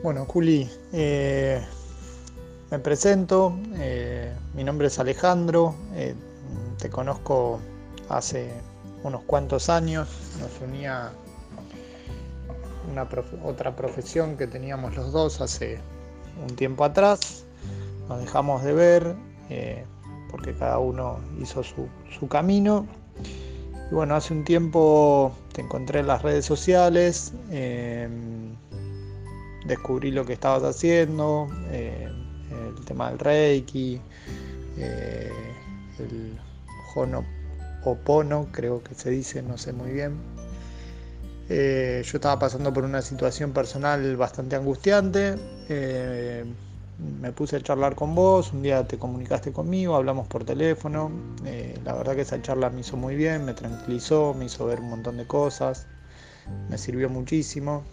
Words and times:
Bueno, 0.00 0.26
Juli, 0.26 0.70
eh, 0.92 1.60
me 2.70 2.78
presento, 2.78 3.58
eh, 3.78 4.32
mi 4.54 4.62
nombre 4.62 4.86
es 4.86 4.98
Alejandro, 5.00 5.74
eh, 5.94 6.14
te 6.78 6.88
conozco 6.88 7.58
hace 8.08 8.48
unos 9.02 9.22
cuantos 9.24 9.68
años, 9.68 10.08
nos 10.38 10.60
unía 10.60 11.10
una 12.92 13.08
otra 13.42 13.74
profesión 13.74 14.36
que 14.36 14.46
teníamos 14.46 14.94
los 14.94 15.10
dos 15.10 15.40
hace 15.40 15.80
un 16.48 16.54
tiempo 16.54 16.84
atrás, 16.84 17.44
nos 18.08 18.20
dejamos 18.20 18.62
de 18.62 18.72
ver 18.74 19.16
porque 20.30 20.54
cada 20.54 20.78
uno 20.78 21.18
hizo 21.40 21.64
su, 21.64 21.88
su 22.16 22.28
camino. 22.28 22.86
Y 23.90 23.94
bueno, 23.94 24.14
hace 24.14 24.32
un 24.32 24.44
tiempo 24.44 25.32
te 25.52 25.62
encontré 25.62 26.00
en 26.00 26.06
las 26.06 26.22
redes 26.22 26.44
sociales, 26.44 27.32
descubrí 29.66 30.10
lo 30.10 30.24
que 30.24 30.34
estabas 30.34 30.62
haciendo, 30.62 31.48
eh, 31.70 32.08
el 32.50 32.84
tema 32.84 33.10
del 33.10 33.18
Reiki, 33.18 34.00
eh, 34.76 35.30
el 35.98 36.38
Honopono, 36.94 38.48
creo 38.52 38.82
que 38.82 38.94
se 38.94 39.10
dice, 39.10 39.42
no 39.42 39.58
sé 39.58 39.72
muy 39.72 39.90
bien. 39.90 40.16
Eh, 41.50 42.02
yo 42.04 42.18
estaba 42.18 42.38
pasando 42.38 42.72
por 42.72 42.84
una 42.84 43.00
situación 43.00 43.52
personal 43.52 44.16
bastante 44.16 44.56
angustiante 44.56 45.36
me 46.98 47.32
puse 47.32 47.56
a 47.56 47.60
charlar 47.60 47.94
con 47.94 48.14
vos, 48.14 48.52
un 48.52 48.62
día 48.62 48.86
te 48.86 48.98
comunicaste 48.98 49.52
conmigo, 49.52 49.94
hablamos 49.94 50.26
por 50.26 50.44
teléfono, 50.44 51.10
eh, 51.44 51.78
la 51.84 51.94
verdad 51.94 52.16
que 52.16 52.22
esa 52.22 52.42
charla 52.42 52.70
me 52.70 52.80
hizo 52.80 52.96
muy 52.96 53.14
bien, 53.14 53.44
me 53.44 53.54
tranquilizó, 53.54 54.34
me 54.34 54.46
hizo 54.46 54.66
ver 54.66 54.80
un 54.80 54.90
montón 54.90 55.16
de 55.16 55.26
cosas, 55.26 55.86
me 56.68 56.76
sirvió 56.76 57.08
muchísimo. 57.08 57.84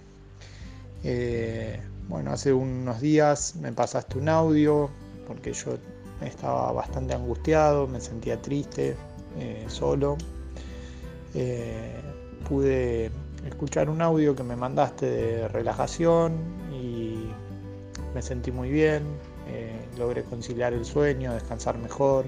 Eh, 1.06 1.80
bueno, 2.10 2.32
hace 2.32 2.52
unos 2.52 3.00
días 3.00 3.56
me 3.56 3.72
pasaste 3.72 4.18
un 4.18 4.28
audio 4.28 4.90
porque 5.28 5.54
yo 5.54 5.78
estaba 6.22 6.72
bastante 6.72 7.14
angustiado, 7.14 7.88
me 7.88 8.02
sentía 8.02 8.42
triste, 8.42 8.96
eh, 9.38 9.66
solo. 9.68 10.18
pude 12.50 13.12
escuchar 13.48 13.90
un 13.90 14.02
audio 14.02 14.36
que 14.36 14.44
me 14.44 14.56
mandaste 14.56 15.06
de 15.06 15.48
relajación 15.48 16.34
y 16.72 17.30
me 18.14 18.22
sentí 18.22 18.52
muy 18.52 18.70
bien, 18.70 19.04
eh, 19.48 19.78
logré 19.98 20.24
conciliar 20.24 20.74
el 20.74 20.86
sueño, 20.86 21.34
descansar 21.34 21.78
mejor. 21.78 22.26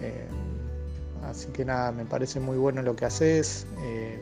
Eh, 0.00 0.26
así 1.24 1.48
que 1.48 1.64
nada, 1.64 1.92
me 1.92 2.04
parece 2.04 2.40
muy 2.40 2.56
bueno 2.56 2.82
lo 2.82 2.96
que 2.96 3.04
haces, 3.04 3.66
eh, 3.82 4.18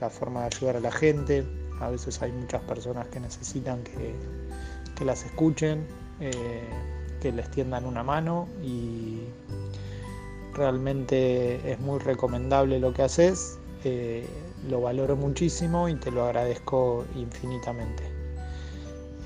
la 0.00 0.10
forma 0.10 0.40
de 0.40 0.46
ayudar 0.46 0.76
a 0.76 0.80
la 0.80 0.92
gente. 0.92 1.46
A 1.80 1.90
veces 1.90 2.20
hay 2.22 2.32
muchas 2.32 2.62
personas 2.62 3.06
que 3.08 3.20
necesitan 3.20 3.82
que, 3.84 4.14
que 4.96 5.04
las 5.04 5.24
escuchen, 5.24 5.86
que 7.20 7.32
les 7.32 7.50
tiendan 7.50 7.84
una 7.84 8.02
mano 8.02 8.48
y 8.62 9.20
realmente 10.54 11.70
es 11.70 11.78
muy 11.80 11.98
recomendable 11.98 12.78
lo 12.78 12.92
que 12.92 13.02
haces. 13.02 13.58
lo 14.68 14.80
valoro 14.80 15.16
muchísimo 15.16 15.88
y 15.88 15.94
te 15.94 16.10
lo 16.10 16.24
agradezco 16.24 17.04
infinitamente. 17.14 18.16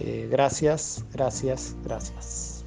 Eh, 0.01 0.29
gracias, 0.31 1.05
gracias, 1.12 1.77
gracias. 1.85 2.59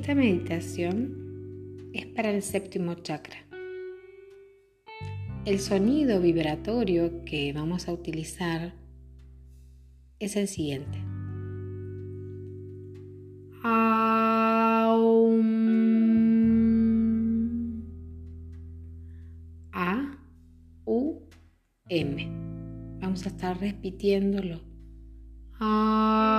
Esta 0.00 0.14
meditación 0.14 1.90
es 1.92 2.06
para 2.06 2.30
el 2.30 2.40
séptimo 2.40 2.94
chakra. 2.94 3.36
El 5.44 5.58
sonido 5.60 6.22
vibratorio 6.22 7.22
que 7.26 7.52
vamos 7.52 7.86
a 7.86 7.92
utilizar 7.92 8.72
es 10.18 10.36
el 10.36 10.48
siguiente. 10.48 10.98
Vamos 23.02 23.26
a 23.26 23.28
estar 23.28 23.60
repitiéndolo. 23.60 24.60
Bien, 25.58 26.29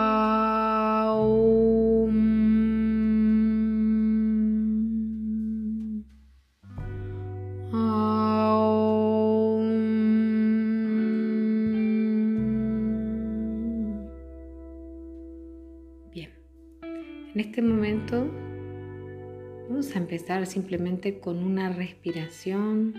simplemente 20.46 21.20
con 21.20 21.44
una 21.44 21.70
respiración. 21.70 22.94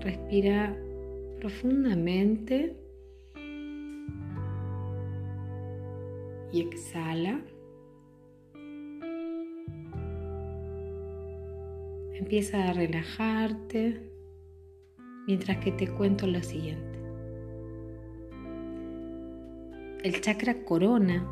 Respira 0.00 0.76
profundamente 1.40 2.76
y 6.52 6.60
exhala. 6.60 7.40
Empieza 12.14 12.68
a 12.68 12.72
relajarte 12.72 14.00
mientras 15.26 15.58
que 15.58 15.72
te 15.72 15.88
cuento 15.88 16.26
lo 16.26 16.42
siguiente. 16.42 16.98
El 20.02 20.20
chakra 20.20 20.64
corona, 20.64 21.26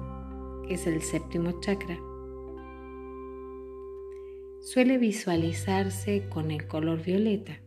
que 0.67 0.75
es 0.75 0.87
el 0.87 1.01
séptimo 1.01 1.61
chakra, 1.61 1.97
suele 4.65 4.97
visualizarse 4.97 6.27
con 6.31 6.51
el 6.51 6.67
color 6.67 7.03
violeta 7.03 7.61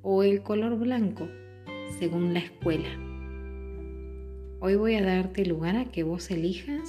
o 0.00 0.22
el 0.22 0.42
color 0.42 0.78
blanco 0.78 1.28
según 1.98 2.32
la 2.32 2.38
escuela. 2.38 2.88
Hoy 4.60 4.76
voy 4.76 4.94
a 4.94 5.02
darte 5.04 5.44
lugar 5.44 5.76
a 5.76 5.86
que 5.86 6.04
vos 6.04 6.30
elijas 6.30 6.88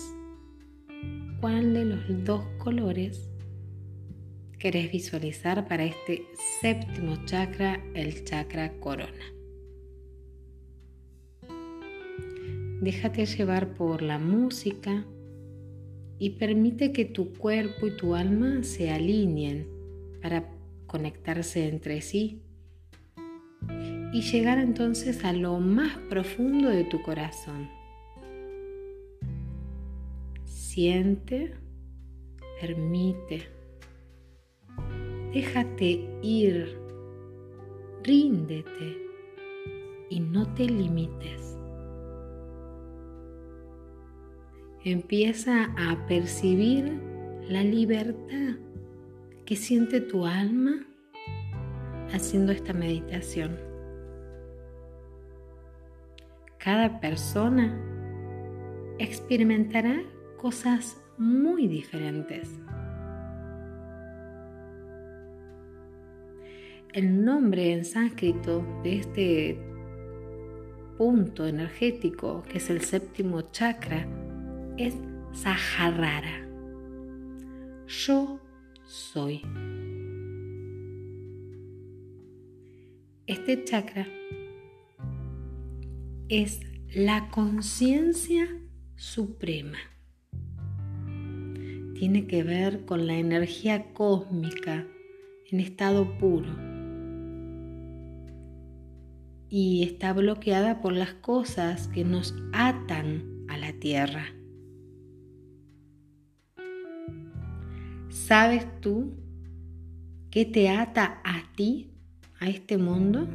cuál 1.40 1.74
de 1.74 1.86
los 1.86 2.24
dos 2.24 2.46
colores 2.60 3.32
querés 4.60 4.92
visualizar 4.92 5.68
para 5.68 5.86
este 5.86 6.24
séptimo 6.62 7.26
chakra, 7.26 7.84
el 7.96 8.24
chakra 8.24 8.72
corona. 8.80 9.26
Déjate 12.80 13.26
llevar 13.26 13.74
por 13.74 14.04
la 14.04 14.20
música 14.20 15.04
y 16.22 16.30
permite 16.30 16.92
que 16.92 17.04
tu 17.04 17.34
cuerpo 17.34 17.88
y 17.88 17.98
tu 17.98 18.14
alma 18.14 18.62
se 18.62 18.92
alineen 18.92 19.68
para 20.22 20.48
conectarse 20.86 21.68
entre 21.68 22.00
sí 22.02 22.44
y 24.14 24.22
llegar 24.22 24.60
entonces 24.60 25.26
a 25.26 25.34
lo 25.34 25.60
más 25.60 25.98
profundo 26.12 26.70
de 26.70 26.84
tu 26.84 27.02
corazón. 27.02 27.68
Siente, 30.46 31.56
permite, 32.62 33.48
déjate 35.34 36.08
ir, 36.22 36.78
ríndete 38.04 38.96
y 40.12 40.20
no 40.20 40.54
te 40.54 40.66
limites. 40.66 41.51
Empieza 44.84 45.74
a 45.78 46.08
percibir 46.08 47.00
la 47.48 47.64
libertad 47.64 48.56
que 49.46 49.56
siente 49.56 50.02
tu 50.02 50.26
alma 50.26 50.86
haciendo 52.12 52.52
esta 52.52 52.74
meditación 52.74 53.72
cada 56.64 57.00
persona 57.00 57.76
experimentará 59.00 60.04
cosas 60.38 61.02
muy 61.18 61.68
diferentes. 61.68 62.60
El 66.94 67.26
nombre 67.26 67.74
en 67.74 67.84
sánscrito 67.84 68.64
de 68.84 68.98
este 68.98 69.58
punto 70.98 71.48
energético, 71.48 72.44
que 72.44 72.60
es 72.60 72.70
el 72.70 72.82
séptimo 72.82 73.42
chakra, 73.52 74.06
es 74.78 74.96
Saharara. 75.34 76.48
Yo 77.88 78.40
soy. 78.86 79.42
Este 83.28 83.64
chakra 83.64 84.08
es 86.30 86.60
la 86.94 87.30
conciencia 87.30 88.48
suprema. 88.96 89.78
Tiene 91.96 92.26
que 92.28 92.44
ver 92.44 92.86
con 92.86 93.08
la 93.08 93.16
energía 93.16 93.94
cósmica 93.94 94.88
en 95.50 95.60
estado 95.60 96.18
puro 96.18 96.50
y 99.50 99.84
está 99.84 100.14
bloqueada 100.14 100.82
por 100.82 100.94
las 100.94 101.14
cosas 101.16 101.90
que 101.90 102.06
nos 102.06 102.34
atan 102.54 103.46
a 103.50 103.58
la 103.58 103.74
tierra. 103.74 104.41
¿Sabes 108.28 108.66
tú 108.82 109.14
qué 110.30 110.46
te 110.46 110.70
ata 110.70 111.22
a 111.26 111.44
ti, 111.56 111.92
a 112.40 112.48
este 112.50 112.78
mundo? 112.78 113.28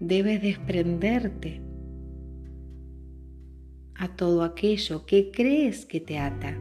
Debes 0.00 0.40
desprenderte 0.42 1.60
a 3.94 4.08
todo 4.16 4.42
aquello 4.42 5.04
que 5.04 5.30
crees 5.30 5.84
que 5.84 6.00
te 6.00 6.18
ata. 6.18 6.56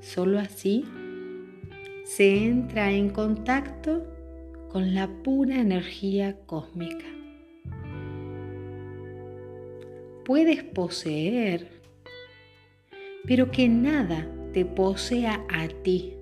Solo 0.00 0.38
así 0.40 0.84
se 2.04 2.46
entra 2.46 2.90
en 2.92 3.10
contacto 3.10 4.04
con 4.72 4.94
la 4.94 5.06
pura 5.22 5.60
energía 5.60 6.40
cósmica. 6.46 7.17
Puedes 10.28 10.62
poseer, 10.62 11.66
pero 13.26 13.50
que 13.50 13.68
nada 13.68 14.24
te 14.52 14.64
posea 14.64 15.44
a 15.48 15.66
ti. 15.82 16.14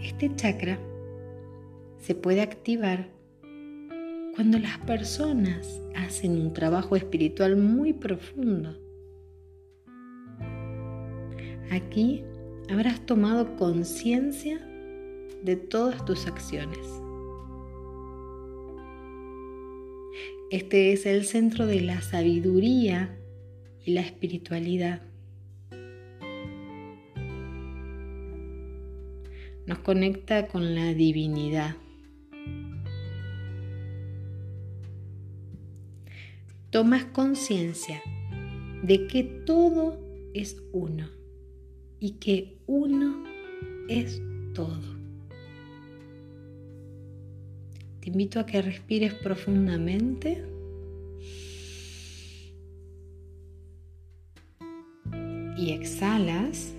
Este 0.00 0.32
chakra 0.36 0.78
se 1.98 2.14
puede 2.14 2.42
activar 2.42 3.08
cuando 4.36 4.60
las 4.60 4.78
personas 4.78 5.80
hacen 5.96 6.40
un 6.40 6.52
trabajo 6.52 6.94
espiritual 6.94 7.56
muy 7.56 7.92
profundo 7.92 8.84
Aquí 11.74 12.22
habrás 12.70 13.04
tomado 13.04 13.56
conciencia 13.56 14.58
de 15.42 15.56
todas 15.56 16.04
tus 16.04 16.26
acciones. 16.26 17.03
Este 20.54 20.92
es 20.92 21.04
el 21.04 21.24
centro 21.24 21.66
de 21.66 21.80
la 21.80 22.00
sabiduría 22.00 23.18
y 23.84 23.90
la 23.90 24.02
espiritualidad. 24.02 25.02
Nos 29.66 29.80
conecta 29.80 30.46
con 30.46 30.76
la 30.76 30.94
divinidad. 30.94 31.74
Tomas 36.70 37.06
conciencia 37.06 38.00
de 38.84 39.08
que 39.08 39.24
todo 39.24 39.98
es 40.34 40.62
uno 40.70 41.10
y 41.98 42.12
que 42.20 42.58
uno 42.68 43.24
es 43.88 44.22
todo. 44.54 44.93
Te 48.04 48.10
invito 48.10 48.38
a 48.38 48.44
que 48.44 48.60
respires 48.60 49.14
profundamente. 49.14 50.44
Y 55.56 55.72
exhalas. 55.72 56.74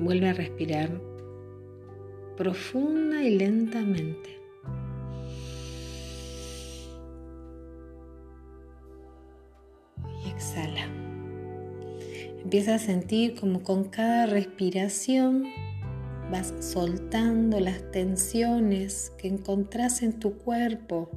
Vuelve 0.00 0.28
a 0.28 0.32
respirar 0.32 0.90
profunda 2.36 3.22
y 3.22 3.38
lentamente. 3.38 4.39
Empieza 12.42 12.74
a 12.74 12.78
sentir 12.78 13.38
como 13.38 13.62
con 13.62 13.84
cada 13.84 14.26
respiración 14.26 15.44
vas 16.30 16.54
soltando 16.60 17.58
las 17.58 17.90
tensiones 17.90 19.12
que 19.18 19.28
encontrás 19.28 20.02
en 20.02 20.18
tu 20.18 20.38
cuerpo. 20.38 21.10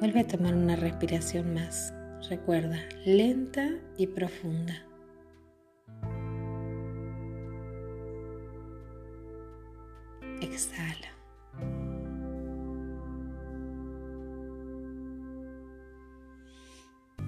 Vuelve 0.00 0.20
a 0.20 0.26
tomar 0.26 0.54
una 0.54 0.76
respiración 0.76 1.54
más. 1.54 1.92
Recuerda, 2.28 2.78
lenta 3.04 3.68
y 3.96 4.08
profunda. 4.08 4.85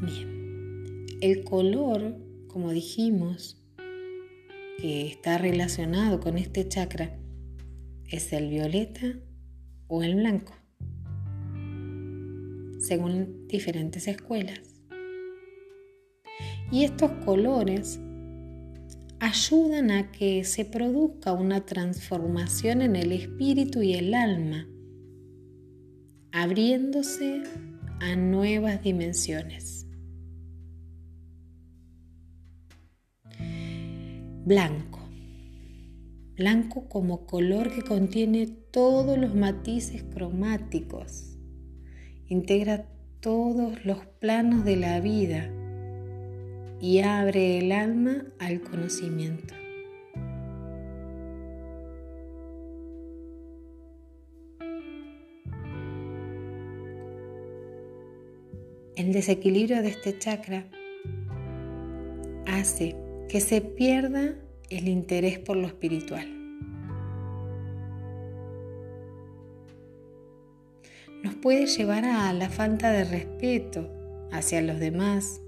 Bien, 0.01 1.07
el 1.21 1.43
color, 1.43 2.17
como 2.47 2.71
dijimos, 2.71 3.61
que 4.79 5.09
está 5.09 5.39
relacionado 5.39 6.21
con 6.21 6.39
este 6.39 6.69
chakra, 6.69 7.19
es 8.07 8.33
el 8.33 8.49
violeta 8.49 9.19
o 9.89 10.05
el 10.05 10.15
blanco, 10.15 10.55
según 12.79 13.49
diferentes 13.49 14.07
escuelas. 14.07 14.81
Y 16.71 16.85
estos 16.85 17.11
colores 17.25 17.99
ayudan 19.19 19.91
a 19.91 20.13
que 20.13 20.45
se 20.45 20.65
produzca 20.65 21.33
una 21.33 21.67
transformación 21.67 22.83
en 22.83 22.95
el 22.95 23.11
espíritu 23.11 23.83
y 23.83 23.95
el 23.95 24.15
alma, 24.15 24.69
abriéndose 26.31 27.43
a 28.01 28.15
nuevas 28.15 28.83
dimensiones. 28.83 29.78
Blanco. 34.49 35.01
Blanco 36.39 36.89
como 36.89 37.27
color 37.27 37.71
que 37.71 37.83
contiene 37.83 38.47
todos 38.47 39.19
los 39.19 39.35
matices 39.35 40.03
cromáticos. 40.05 41.37
Integra 42.29 42.87
todos 43.21 43.85
los 43.85 44.07
planos 44.21 44.65
de 44.65 44.77
la 44.77 45.01
vida 45.01 45.51
y 46.81 47.01
abre 47.01 47.59
el 47.59 47.73
alma 47.73 48.25
al 48.39 48.63
conocimiento. 48.63 49.53
El 58.97 59.13
desequilibrio 59.13 59.83
de 59.83 59.89
este 59.89 60.19
chakra 60.19 60.67
hace 62.47 63.08
que 63.29 63.41
se 63.41 63.61
pierda 63.61 64.35
el 64.71 64.89
interés 64.89 65.39
por 65.39 65.57
lo 65.57 65.67
espiritual. 65.67 66.27
Nos 71.23 71.35
puede 71.35 71.67
llevar 71.67 72.05
a 72.05 72.33
la 72.33 72.49
falta 72.49 72.91
de 72.91 73.05
respeto 73.05 73.89
hacia 74.33 74.63
los 74.63 74.79
demás 74.79 75.41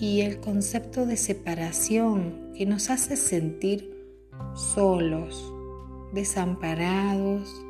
y 0.00 0.20
el 0.20 0.40
concepto 0.40 1.06
de 1.06 1.16
separación 1.16 2.52
que 2.56 2.66
nos 2.66 2.90
hace 2.90 3.16
sentir 3.16 3.94
solos, 4.54 5.52
desamparados 6.12 7.63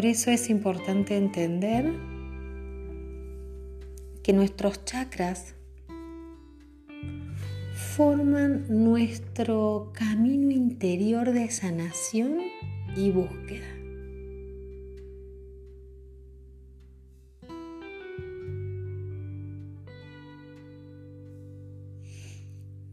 Por 0.00 0.06
eso 0.06 0.30
es 0.30 0.48
importante 0.48 1.14
entender 1.14 1.84
que 4.22 4.32
nuestros 4.32 4.82
chakras 4.86 5.54
forman 7.74 8.64
nuestro 8.82 9.92
camino 9.92 10.52
interior 10.52 11.32
de 11.32 11.50
sanación 11.50 12.38
y 12.96 13.10
búsqueda. 13.10 13.66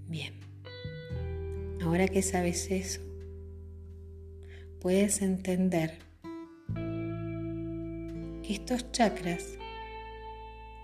Bien, 0.09 0.33
ahora 1.81 2.09
que 2.09 2.21
sabes 2.21 2.69
eso, 2.69 2.99
puedes 4.81 5.21
entender 5.21 6.06
estos 8.49 8.91
chakras, 8.91 9.57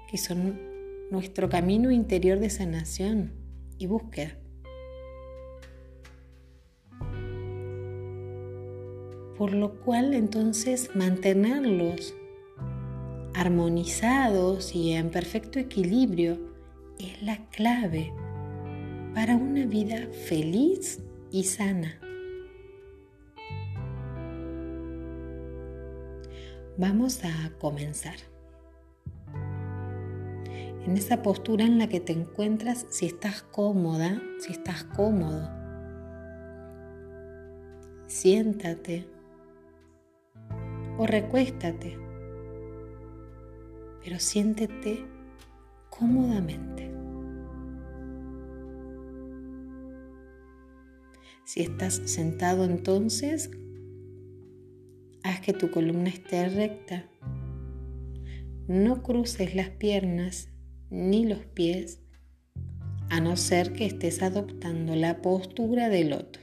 que 0.10 0.18
son 0.18 0.60
nuestro 1.12 1.50
camino 1.50 1.92
interior 1.92 2.40
de 2.40 2.50
sanación 2.50 3.34
y 3.78 3.88
búsqueda. 3.88 4.38
Por 9.38 9.54
lo 9.54 9.80
cual 9.82 10.14
entonces 10.14 10.92
mantenerlos 10.96 12.14
armonizados 13.34 14.76
y 14.76 14.94
en 14.94 15.10
perfecto 15.10 15.60
equilibrio 15.60 16.40
es 17.00 17.22
la 17.24 17.38
clave 17.50 18.14
para 19.14 19.36
una 19.36 19.66
vida 19.66 20.08
feliz 20.28 21.00
y 21.32 21.44
sana. 21.44 22.00
Vamos 26.76 27.24
a 27.24 27.52
comenzar. 27.60 28.16
En 30.86 30.98
esa 30.98 31.22
postura 31.22 31.66
en 31.66 31.78
la 31.78 31.88
que 31.88 32.00
te 32.00 32.14
encuentras, 32.14 32.88
si 32.90 33.06
estás 33.06 33.44
cómoda, 33.44 34.20
si 34.40 34.54
estás 34.54 34.84
cómodo, 34.84 35.48
siéntate 38.08 39.08
o 40.98 41.06
recuéstate, 41.06 41.96
pero 44.04 44.20
siéntete 44.20 45.06
cómodamente. 45.92 46.92
Si 51.46 51.62
estás 51.62 52.02
sentado 52.06 52.66
entonces, 52.66 53.52
que 55.44 55.54
tu 55.54 55.70
columna 55.70 56.10
esté 56.10 56.48
recta. 56.48 57.06
No 58.68 59.04
cruces 59.04 59.56
las 59.56 59.70
piernas 59.70 60.50
ni 60.90 61.26
los 61.26 61.40
pies, 61.40 62.00
a 63.10 63.20
no 63.20 63.36
ser 63.36 63.74
que 63.74 63.86
estés 63.86 64.24
adoptando 64.24 64.96
la 64.96 65.22
postura 65.22 65.90
del 65.90 66.12
loto. 66.12 66.40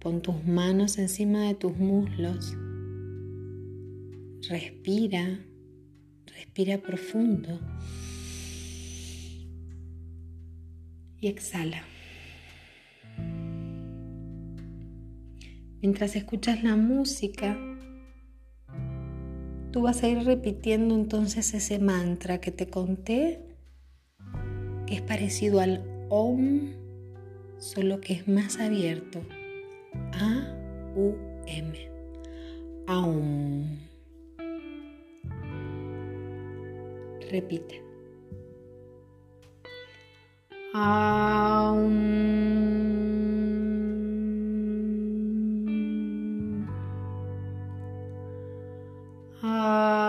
Pon 0.00 0.22
tus 0.22 0.44
manos 0.44 0.98
encima 0.98 1.44
de 1.46 1.54
tus 1.54 1.76
muslos. 1.76 2.54
Respira, 4.48 5.40
respira 6.26 6.78
profundo. 6.78 7.60
Y 11.20 11.28
exhala. 11.28 11.82
Mientras 15.86 16.16
escuchas 16.16 16.64
la 16.64 16.74
música, 16.74 17.56
tú 19.70 19.82
vas 19.82 20.02
a 20.02 20.08
ir 20.08 20.24
repitiendo 20.24 20.96
entonces 20.96 21.54
ese 21.54 21.78
mantra 21.78 22.40
que 22.40 22.50
te 22.50 22.66
conté, 22.66 23.38
que 24.84 24.96
es 24.96 25.02
parecido 25.02 25.60
al 25.60 25.84
OM, 26.08 26.72
solo 27.58 28.00
que 28.00 28.14
es 28.14 28.26
más 28.26 28.58
abierto. 28.58 29.22
A-U-M. 30.14 31.72
Aum. 32.88 33.78
Repite. 37.30 37.80
Aum. 40.74 42.16
Ah. 49.42 50.05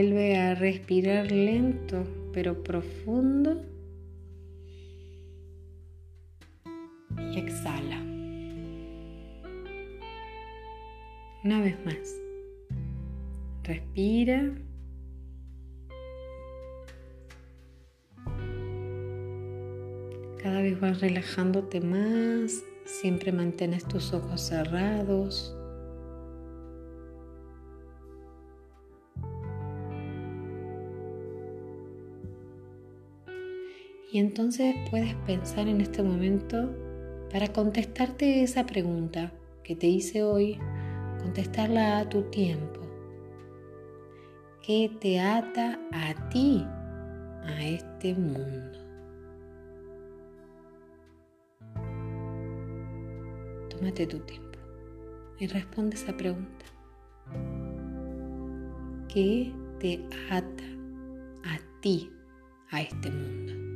Vuelve 0.00 0.36
a 0.36 0.54
respirar 0.54 1.32
lento 1.32 2.06
pero 2.32 2.62
profundo 2.62 3.60
y 7.32 7.36
exhala. 7.36 8.00
Una 11.42 11.60
vez 11.62 11.84
más. 11.84 12.14
Respira. 13.64 14.54
Cada 20.40 20.62
vez 20.62 20.78
vas 20.78 21.00
relajándote 21.00 21.80
más. 21.80 22.62
Siempre 22.84 23.32
mantienes 23.32 23.84
tus 23.84 24.12
ojos 24.12 24.42
cerrados. 24.42 25.57
Y 34.10 34.18
entonces 34.18 34.74
puedes 34.90 35.14
pensar 35.26 35.68
en 35.68 35.82
este 35.82 36.02
momento 36.02 36.74
para 37.30 37.52
contestarte 37.52 38.42
esa 38.42 38.64
pregunta 38.64 39.32
que 39.62 39.76
te 39.76 39.86
hice 39.86 40.22
hoy, 40.22 40.58
contestarla 41.20 41.98
a 41.98 42.08
tu 42.08 42.22
tiempo. 42.30 42.80
¿Qué 44.62 44.90
te 44.98 45.20
ata 45.20 45.78
a 45.92 46.28
ti, 46.30 46.64
a 47.44 47.66
este 47.66 48.14
mundo? 48.14 48.78
Tómate 53.68 54.06
tu 54.06 54.20
tiempo 54.20 54.58
y 55.38 55.46
responde 55.48 55.96
esa 55.96 56.16
pregunta. 56.16 56.64
¿Qué 59.12 59.52
te 59.80 60.02
ata 60.30 60.64
a 61.44 61.80
ti, 61.82 62.10
a 62.70 62.80
este 62.80 63.10
mundo? 63.10 63.67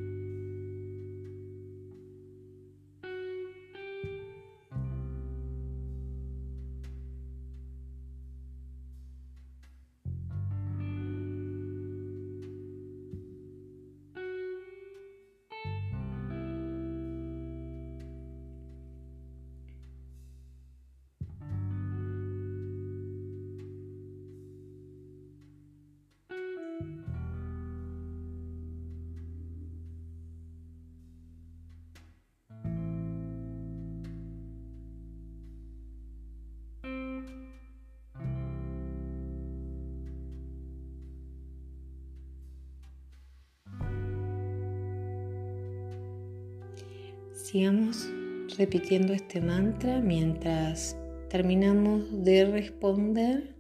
Sigamos 47.53 48.09
repitiendo 48.57 49.13
este 49.13 49.43
mantra 49.43 50.01
mientras 50.01 50.97
terminamos 51.29 52.25
de 52.25 52.47
responder 52.47 53.55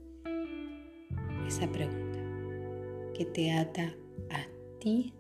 esa 1.46 1.70
pregunta 1.70 2.18
que 3.14 3.26
te 3.26 3.52
ata 3.52 3.94
a 4.30 4.46
ti, 4.80 5.12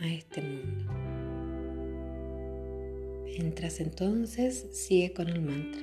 a 0.00 0.08
este 0.08 0.42
mundo. 0.42 0.84
Mientras 3.24 3.78
entonces 3.78 4.66
sigue 4.72 5.12
con 5.12 5.28
el 5.28 5.40
mantra. 5.42 5.82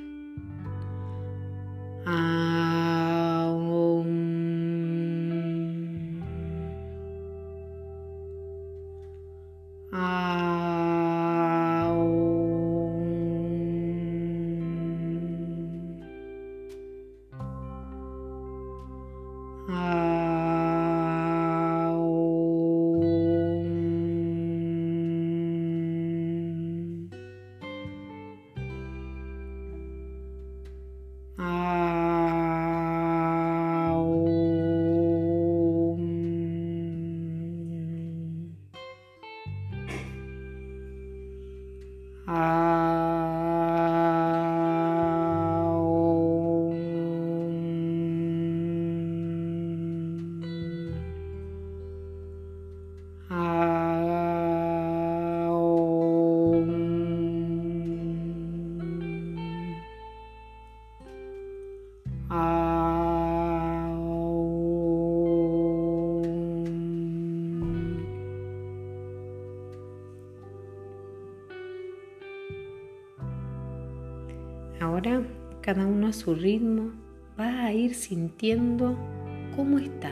Ahora, 42.25 43.22
cada 75.63 75.87
uno 75.87 76.07
a 76.07 76.13
su 76.13 76.35
ritmo, 76.35 76.91
va 77.39 77.65
a 77.65 77.73
ir 77.73 77.95
sintiendo 77.95 78.97
cómo 79.55 79.79
está. 79.79 80.11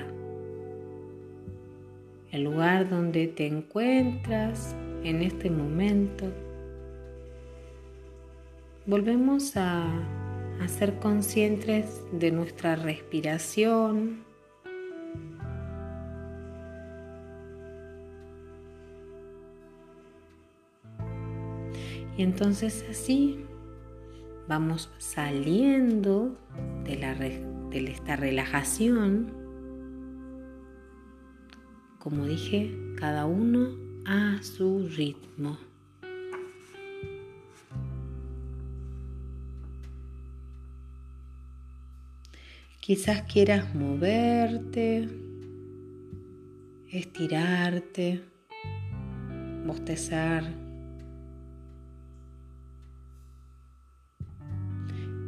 El 2.31 2.45
lugar 2.45 2.89
donde 2.89 3.27
te 3.27 3.47
encuentras 3.47 4.75
en 5.03 5.21
este 5.21 5.49
momento. 5.49 6.25
Volvemos 8.85 9.57
a, 9.57 9.85
a 10.61 10.67
ser 10.69 10.97
conscientes 10.99 12.01
de 12.13 12.31
nuestra 12.31 12.77
respiración. 12.77 14.23
Y 22.17 22.23
entonces 22.23 22.85
así 22.89 23.43
vamos 24.51 24.89
saliendo 24.97 26.37
de, 26.83 26.97
la, 26.97 27.15
de 27.15 27.89
esta 27.89 28.17
relajación. 28.17 29.31
Como 31.99 32.25
dije, 32.25 32.77
cada 32.97 33.25
uno 33.27 33.77
a 34.05 34.43
su 34.43 34.89
ritmo. 34.89 35.57
Quizás 42.81 43.21
quieras 43.21 43.73
moverte, 43.73 45.07
estirarte, 46.89 48.21
bostezar. 49.65 50.70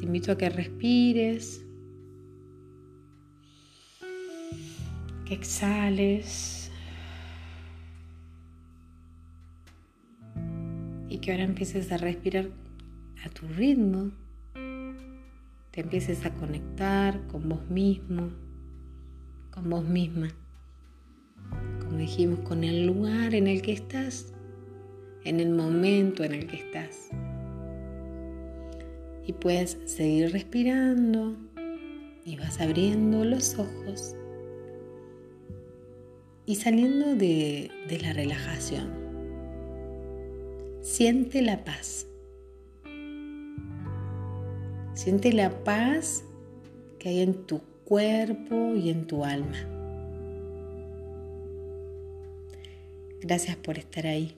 Te 0.04 0.08
invito 0.08 0.34
a 0.34 0.38
que 0.38 0.50
respires, 0.50 1.64
que 5.26 5.34
exhales 5.34 6.70
y 11.08 11.20
que 11.20 11.32
ahora 11.32 11.46
empieces 11.46 11.90
a 11.94 11.96
respirar 11.96 12.50
a 13.24 13.30
tu 13.30 13.48
ritmo. 13.48 14.12
Te 15.72 15.80
empieces 15.80 16.26
a 16.26 16.34
conectar 16.34 17.26
con 17.28 17.48
vos 17.48 17.66
mismo, 17.70 18.30
con 19.52 19.70
vos 19.70 19.86
misma. 19.86 20.28
Como 21.80 21.96
dijimos, 21.96 22.40
con 22.40 22.66
el 22.66 22.88
lugar 22.88 23.34
en 23.36 23.48
el 23.48 23.62
que 23.62 23.72
estás, 23.72 24.34
en 25.24 25.40
el 25.40 25.52
momento 25.52 26.26
en 26.26 26.34
el 26.34 26.48
que 26.48 26.58
estás 26.58 27.10
y 29.26 29.34
puedes 29.34 29.78
seguir 29.86 30.32
respirando 30.32 31.36
y 32.26 32.36
vas 32.38 32.60
abriendo 32.60 33.24
los 33.26 33.58
ojos 33.58 34.16
y 36.46 36.56
saliendo 36.56 37.16
de, 37.16 37.72
de 37.88 38.00
la 38.00 38.14
relajación. 38.14 38.92
Siente 40.82 41.42
la 41.42 41.64
paz. 41.64 42.08
Siente 44.94 45.32
la 45.32 45.64
paz 45.64 46.24
que 47.00 47.10
hay 47.10 47.22
en 47.22 47.46
tu 47.46 47.62
cuerpo 47.86 48.76
y 48.76 48.90
en 48.90 49.08
tu 49.08 49.24
alma. 49.24 49.58
Gracias 53.22 53.56
por 53.56 53.78
estar 53.78 54.06
ahí. 54.06 54.36